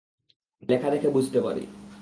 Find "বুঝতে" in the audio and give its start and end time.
1.09-1.39